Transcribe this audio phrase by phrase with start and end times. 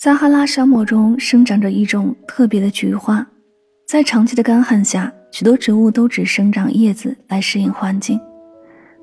[0.00, 3.26] 撒哈拉沙漠中生长着一种特别的菊花，
[3.84, 8.16] 在长期的干旱下，许多植物都只生长叶子来适应环境。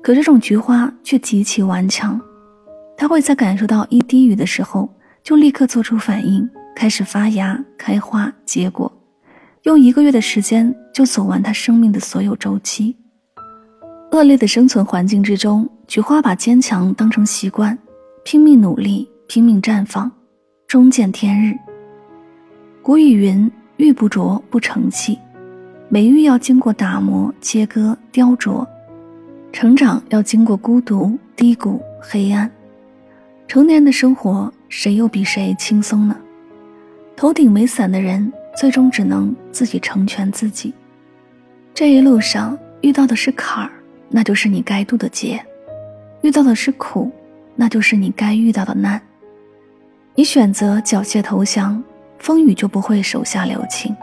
[0.02, 2.18] 可这种菊花却极其顽强，
[2.96, 4.88] 它会在感受到一滴雨的时候，
[5.22, 8.90] 就立刻做出反应，开始发芽、开花、结果，
[9.64, 12.96] 用一个月的时间就走完它生命的所有周期。
[14.12, 17.78] 恶劣的生存环境之中，菊花把坚强当成习惯，
[18.24, 20.10] 拼命努力，拼命绽放。
[20.66, 21.56] 终见天日。
[22.82, 23.48] 古语云
[23.78, 25.16] ：“玉不琢不成器。”
[25.88, 28.66] 美玉要经过打磨、切割、雕琢，
[29.52, 32.50] 成长要经过孤独、低谷、黑暗。
[33.46, 36.16] 成年的生活，谁又比谁轻松呢？
[37.14, 40.74] 头顶没伞的人，最终只能自己成全自己。
[41.72, 43.70] 这一路上遇到的是坎儿，
[44.08, 45.38] 那就是你该渡的劫；
[46.22, 47.12] 遇到的是苦，
[47.54, 49.00] 那就是你该遇到的难。
[50.18, 51.82] 你选择缴械投降，
[52.18, 53.94] 风雨就不会手下留情；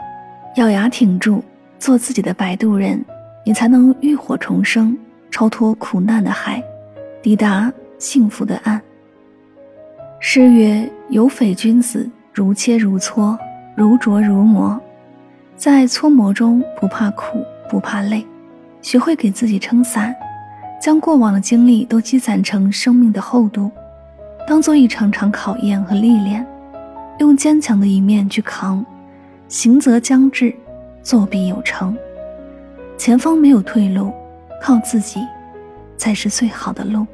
[0.54, 1.42] 咬牙挺住，
[1.76, 3.04] 做自己的摆渡人，
[3.44, 4.96] 你才能浴火重生，
[5.28, 6.62] 超脱苦难的海，
[7.20, 8.80] 抵达幸福的岸。
[10.20, 13.36] 诗曰：“有匪君子，如切如磋，
[13.74, 14.80] 如琢如磨，
[15.56, 18.24] 在磋磨中不怕苦，不怕累，
[18.82, 20.14] 学会给自己撑伞，
[20.80, 23.68] 将过往的经历都积攒成生命的厚度。”
[24.46, 26.46] 当做一场场考验和历练，
[27.18, 28.84] 用坚强的一面去扛，
[29.48, 30.54] 行则将至，
[31.02, 31.96] 作必有成。
[32.98, 34.12] 前方没有退路，
[34.62, 35.20] 靠自己
[35.96, 37.06] 才是最好的路。